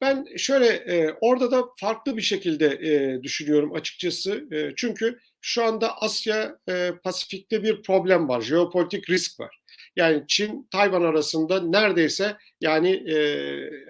[0.00, 4.54] Ben şöyle e, orada da farklı bir şekilde e, düşünüyorum açıkçası.
[4.54, 9.58] E, çünkü şu anda Asya e, Pasifik'te bir problem var, jeopolitik risk var.
[9.96, 13.16] Yani Çin, Tayvan arasında neredeyse yani e,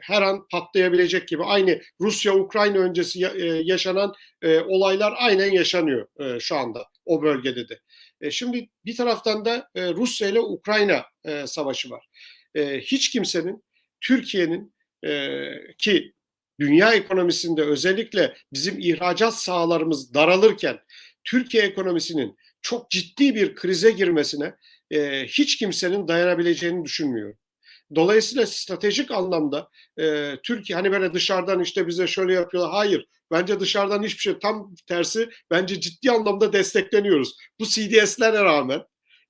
[0.00, 4.12] her an patlayabilecek gibi aynı Rusya-Ukrayna öncesi e, yaşanan
[4.42, 7.80] e, olaylar aynen yaşanıyor e, şu anda o bölgede de.
[8.20, 12.06] E, şimdi bir taraftan da e, Rusya ile Ukrayna e, savaşı var.
[12.54, 13.64] E, hiç kimsenin
[14.00, 16.12] Türkiye'nin e, ki
[16.60, 20.78] dünya ekonomisinde özellikle bizim ihracat sahalarımız daralırken
[21.24, 24.54] Türkiye ekonomisinin çok ciddi bir krize girmesine
[24.90, 27.36] e, hiç kimsenin dayanabileceğini düşünmüyorum.
[27.94, 29.68] Dolayısıyla stratejik anlamda
[30.00, 32.72] e, Türkiye hani böyle dışarıdan işte bize şöyle yapıyorlar.
[32.72, 33.06] Hayır.
[33.30, 37.36] Bence dışarıdan hiçbir şey tam tersi bence ciddi anlamda destekleniyoruz.
[37.60, 38.82] Bu CDS'lere rağmen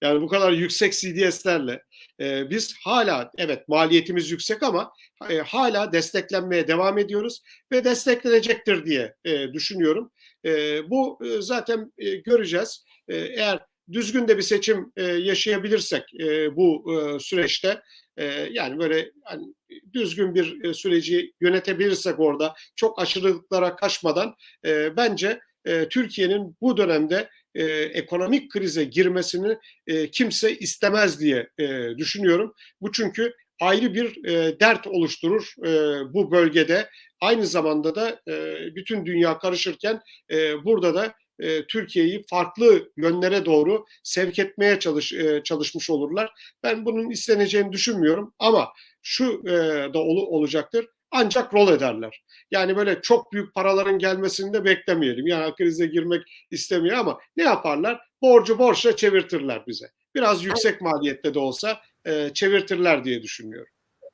[0.02, 1.82] yani bu kadar yüksek CDS'lerle
[2.20, 4.92] e, biz hala evet maliyetimiz yüksek ama
[5.30, 10.12] e, hala desteklenmeye devam ediyoruz ve desteklenecektir diye e, düşünüyorum.
[10.44, 12.84] E, bu zaten e, göreceğiz.
[13.08, 13.58] E, eğer
[13.92, 17.80] düzgün de bir seçim e, yaşayabilirsek e, bu e, süreçte
[18.16, 19.54] e, yani böyle hani,
[19.92, 24.34] düzgün bir e, süreci yönetebilirsek orada çok aşırılıklara kaçmadan
[24.66, 31.88] e, bence e, Türkiye'nin bu dönemde e, ekonomik krize girmesini e, kimse istemez diye e,
[31.98, 32.54] düşünüyorum.
[32.80, 35.70] Bu çünkü ayrı bir e, dert oluşturur e,
[36.14, 36.88] bu bölgede.
[37.20, 43.84] Aynı zamanda da e, bütün dünya karışırken e, burada da e, Türkiye'yi farklı yönlere doğru
[44.02, 46.30] sevk etmeye çalış, e, çalışmış olurlar.
[46.62, 48.68] Ben bunun isteneceğini düşünmüyorum ama
[49.02, 49.52] şu e,
[49.94, 52.22] da ol, olacaktır ancak rol ederler.
[52.50, 55.26] Yani böyle çok büyük paraların gelmesini de beklemeyelim.
[55.26, 58.00] Yani krize girmek istemiyor ama ne yaparlar?
[58.22, 59.86] Borcu borçla çevirtirler bize.
[60.14, 63.72] Biraz yüksek maliyette de olsa e, çevirtirler diye düşünüyorum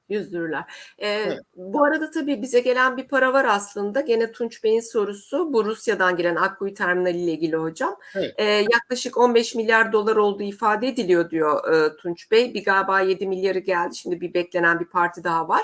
[0.08, 0.64] yüzdürürler.
[0.98, 1.38] Ee, evet.
[1.56, 4.00] Bu arada tabii bize gelen bir para var aslında.
[4.00, 7.96] Gene Tunç Bey'in sorusu bu Rusya'dan gelen Akkuyu Terminali ile ilgili hocam.
[8.14, 8.34] Evet.
[8.38, 12.54] Ee, yaklaşık 15 milyar dolar olduğu ifade ediliyor diyor e, Tunç Bey.
[12.54, 13.96] Bir galiba 7 milyarı geldi.
[13.96, 15.62] Şimdi bir beklenen bir parti daha var.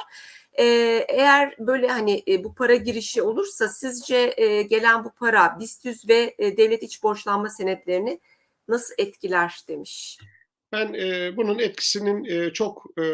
[0.59, 0.65] Ee,
[1.09, 6.35] eğer böyle hani e, bu para girişi olursa sizce e, gelen bu para BIST ve
[6.39, 8.21] e, devlet iç borçlanma senetlerini
[8.69, 10.19] nasıl etkiler demiş.
[10.75, 13.05] Ben e, bunun etkisinin e, çok e,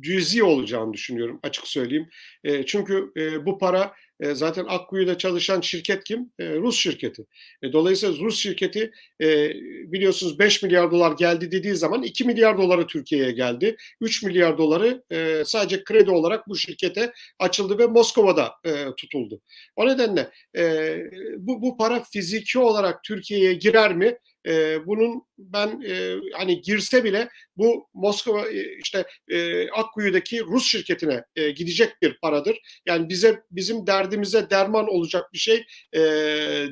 [0.00, 2.08] cüzi olacağını düşünüyorum açık söyleyeyim.
[2.44, 6.32] E, çünkü e, bu para E, zaten Akkuyu'da çalışan şirket kim?
[6.38, 7.26] E, Rus şirketi.
[7.62, 8.90] E, dolayısıyla Rus şirketi
[9.22, 9.50] e,
[9.92, 13.76] biliyorsunuz 5 milyar dolar geldi dediği zaman 2 milyar doları Türkiye'ye geldi.
[14.00, 19.40] 3 milyar doları e, sadece kredi olarak bu şirkete açıldı ve Moskova'da e, tutuldu.
[19.76, 20.96] O nedenle e,
[21.38, 24.18] bu, bu para fiziki olarak Türkiye'ye girer mi?
[24.46, 31.50] E, bunun ben e, hani girse bile bu Moskova işte e, Akkuyu'daki Rus şirketine e,
[31.50, 32.58] gidecek bir paradır.
[32.86, 36.00] Yani bize bizim derdimize derman olacak bir şey e,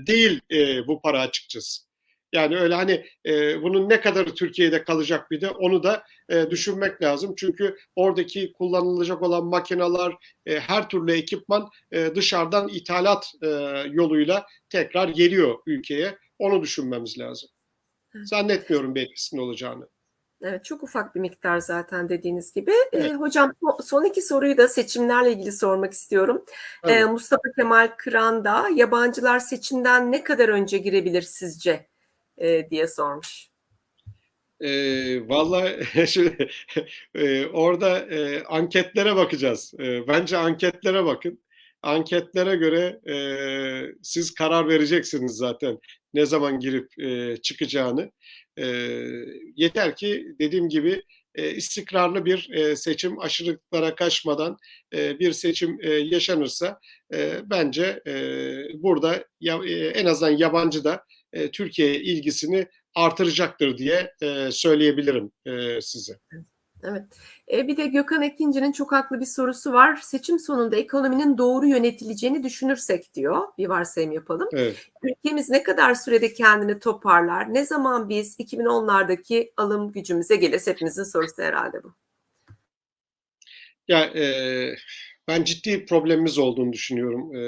[0.06, 1.82] değil e, bu para açıkçası.
[2.32, 7.02] Yani öyle hani e, bunun ne kadarı Türkiye'de kalacak bir de onu da e, düşünmek
[7.02, 7.34] lazım.
[7.36, 10.12] Çünkü oradaki kullanılacak olan makineler,
[10.46, 13.48] e, her türlü ekipman e, dışarıdan ithalat e,
[13.90, 16.18] yoluyla tekrar geliyor ülkeye.
[16.38, 17.50] Onu düşünmemiz lazım.
[18.24, 19.88] Zannetmiyorum bir etkisinin olacağını.
[20.42, 22.72] Evet, çok ufak bir miktar zaten dediğiniz gibi.
[22.92, 23.10] Evet.
[23.10, 23.52] Ee, hocam
[23.84, 26.44] son iki soruyu da seçimlerle ilgili sormak istiyorum.
[26.84, 27.08] Ee, Evet.
[27.08, 31.92] Mustafa Kemal Kıran da yabancılar seçimden ne kadar önce girebilir sizce
[32.38, 33.48] Ee, diye sormuş.
[34.60, 34.68] E,
[35.28, 36.48] vallahi şimdi,
[37.14, 39.74] e, orada e, anketlere bakacağız.
[39.78, 41.38] E, bence anketlere bakın.
[41.82, 43.16] Anketlere göre e,
[44.02, 45.78] siz karar vereceksiniz zaten
[46.14, 48.10] ne zaman girip e, çıkacağını.
[48.58, 48.66] E,
[49.56, 51.02] yeter ki dediğim gibi
[51.34, 54.56] e, istikrarlı bir e, seçim aşırılıklara kaçmadan
[54.94, 56.78] e, bir seçim e, yaşanırsa
[57.14, 58.12] e, bence e,
[58.74, 65.80] burada ya, e, en azından yabancı da e, Türkiye'ye ilgisini artıracaktır diye e, söyleyebilirim e,
[65.80, 66.18] size.
[66.82, 67.04] Evet.
[67.52, 69.96] Ee, bir de Gökhan Ekinci'nin çok haklı bir sorusu var.
[70.02, 73.42] Seçim sonunda ekonominin doğru yönetileceğini düşünürsek diyor.
[73.58, 74.48] Bir varsayım yapalım.
[74.52, 74.76] Evet.
[75.02, 77.54] Ülkemiz ne kadar sürede kendini toparlar?
[77.54, 80.66] Ne zaman biz 2010'lardaki alım gücümüze geliriz?
[80.66, 81.94] Hepimizin sorusu herhalde bu.
[83.88, 84.24] Ya e,
[85.28, 87.36] ben ciddi problemimiz olduğunu düşünüyorum.
[87.36, 87.40] E,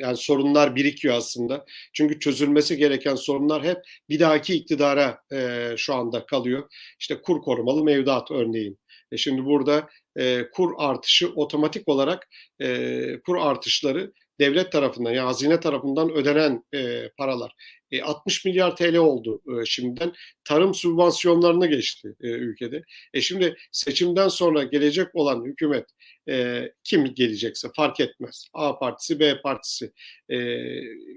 [0.00, 1.64] yani sorunlar birikiyor aslında.
[1.92, 6.68] Çünkü çözülmesi gereken sorunlar hep bir dahaki iktidara e, şu anda kalıyor.
[7.00, 8.78] İşte kur korumalı mevduat örneğin.
[9.12, 12.28] E şimdi burada e, kur artışı otomatik olarak
[12.62, 17.52] e, kur artışları devlet tarafından yani hazine tarafından ödenen e, paralar.
[17.90, 20.12] E, 60 milyar TL oldu e, şimdiden.
[20.44, 22.82] Tarım sübvansiyonlarına geçti e, ülkede.
[23.14, 25.86] E şimdi seçimden sonra gelecek olan hükümet
[26.28, 28.48] e, kim gelecekse fark etmez.
[28.52, 29.92] A partisi, B partisi.
[30.28, 30.36] E,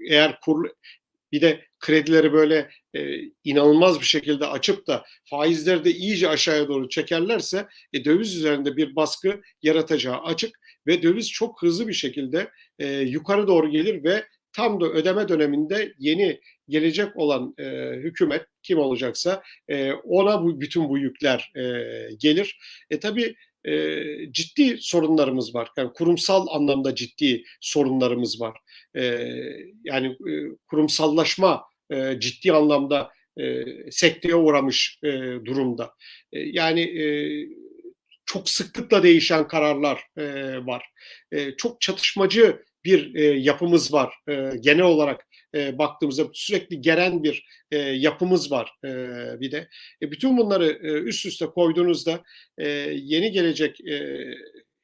[0.08, 0.70] eğer kur
[1.32, 6.88] bir de kredileri böyle e, inanılmaz bir şekilde açıp da faizleri de iyice aşağıya doğru
[6.88, 12.86] çekerlerse e, döviz üzerinde bir baskı yaratacağı açık ve döviz çok hızlı bir şekilde e,
[12.88, 17.64] yukarı doğru gelir ve tam da ödeme döneminde yeni gelecek olan e,
[17.96, 21.62] hükümet kim olacaksa e, ona bu bütün bu yükler e,
[22.18, 22.58] gelir.
[22.90, 25.68] E tabii e, ciddi sorunlarımız var.
[25.76, 28.58] Yani kurumsal anlamda ciddi sorunlarımız var.
[28.96, 29.02] E,
[29.84, 30.32] yani e,
[30.66, 35.08] kurumsallaşma e, ciddi anlamda e, sekteye uğramış e,
[35.44, 35.94] durumda.
[36.32, 37.04] E, yani e,
[38.26, 40.24] çok sıklıkla değişen kararlar e,
[40.66, 40.84] var.
[41.32, 44.14] E, çok çatışmacı bir e, yapımız var.
[44.28, 48.90] E, genel olarak e, baktığımızda sürekli gelen bir e, yapımız var e,
[49.40, 49.68] bir de.
[50.02, 52.22] E, bütün bunları e, üst üste koyduğunuzda
[52.58, 54.24] e, yeni gelecek e,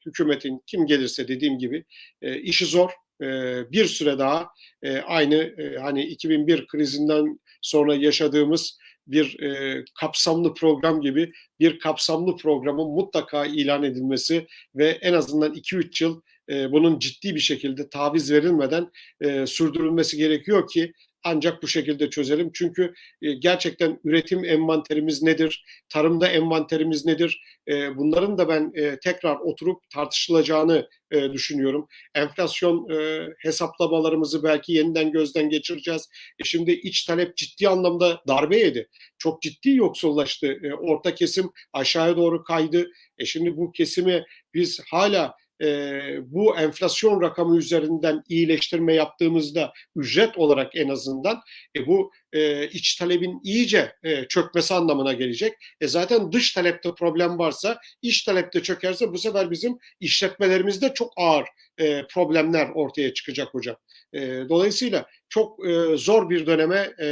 [0.06, 1.84] hükümetin kim gelirse dediğim gibi
[2.22, 2.90] e, işi zor.
[3.22, 3.26] E,
[3.72, 4.48] bir süre daha
[4.82, 12.36] e, aynı e, hani 2001 krizinden sonra yaşadığımız bir e, kapsamlı program gibi bir kapsamlı
[12.36, 16.20] programın mutlaka ilan edilmesi ve en azından 2-3 yıl
[16.50, 20.92] e, bunun ciddi bir şekilde taviz verilmeden e, sürdürülmesi gerekiyor ki
[21.26, 22.50] ancak bu şekilde çözelim.
[22.54, 25.64] Çünkü e, gerçekten üretim envanterimiz nedir?
[25.88, 27.42] Tarımda envanterimiz nedir?
[27.68, 31.88] E, bunların da ben e, tekrar oturup tartışılacağını e, düşünüyorum.
[32.14, 36.08] Enflasyon e, hesaplamalarımızı belki yeniden gözden geçireceğiz.
[36.38, 38.88] E, şimdi iç talep ciddi anlamda darbe yedi.
[39.18, 40.46] Çok ciddi yoksullaştı.
[40.46, 42.90] E, orta kesim aşağıya doğru kaydı.
[43.18, 50.76] E, şimdi bu kesimi biz hala e, bu enflasyon rakamı üzerinden iyileştirme yaptığımızda ücret olarak
[50.76, 51.40] en azından
[51.76, 55.52] e, bu e, iç talebin iyice e, çökmesi anlamına gelecek.
[55.80, 61.46] E, zaten dış talepte problem varsa iç talepte çökerse bu sefer bizim işletmelerimizde çok ağır
[61.78, 63.76] e, problemler ortaya çıkacak hocam.
[64.12, 67.06] E, dolayısıyla çok e, zor bir döneme e,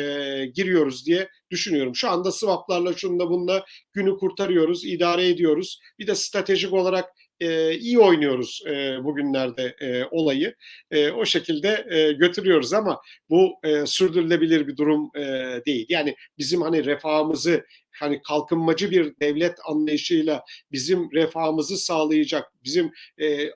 [0.55, 1.95] giriyoruz diye düşünüyorum.
[1.95, 5.81] Şu anda swaplarla şununla bununla günü kurtarıyoruz, idare ediyoruz.
[5.99, 7.05] Bir de stratejik olarak
[7.41, 10.55] e, iyi oynuyoruz e, bugünlerde e, olayı.
[10.91, 15.23] E, o şekilde e, götürüyoruz ama bu e, sürdürülebilir bir durum e,
[15.67, 15.87] değil.
[15.89, 17.65] Yani bizim hani refahımızı
[18.01, 23.51] hani kalkınmacı bir devlet anlayışıyla bizim refahımızı sağlayacak, bizim e,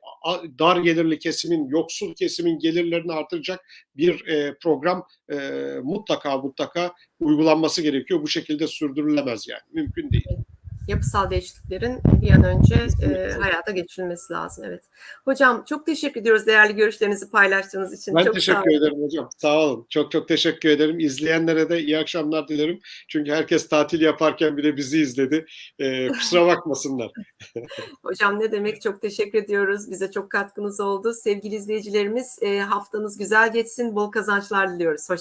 [0.58, 3.60] dar gelirli kesimin, yoksul kesimin gelirlerini artıracak
[3.96, 5.36] bir e, program e,
[5.82, 8.22] mutlaka mutlaka uygulanması gerekiyor.
[8.22, 9.62] Bu şekilde sürdürülemez yani.
[9.72, 10.24] Mümkün değil.
[10.88, 14.64] Yapısal değişikliklerin bir an önce e, hayata geçirilmesi lazım.
[14.64, 14.84] Evet.
[15.24, 18.14] Hocam çok teşekkür ediyoruz değerli görüşlerinizi paylaştığınız için.
[18.14, 19.28] Ben çok teşekkür ederim hocam.
[19.36, 19.86] Sağ olun.
[19.90, 21.00] Çok çok teşekkür ederim.
[21.00, 22.80] İzleyenlere de iyi akşamlar dilerim.
[23.08, 25.46] Çünkü herkes tatil yaparken bile bizi izledi.
[25.78, 27.10] Ee, kusura bakmasınlar.
[28.02, 29.90] Hocam ne demek çok teşekkür ediyoruz.
[29.90, 31.12] Bize çok katkınız oldu.
[31.14, 33.96] Sevgili izleyicilerimiz e, haftanız güzel geçsin.
[33.96, 35.10] Bol kazançlar diliyoruz.
[35.10, 35.18] Hoşça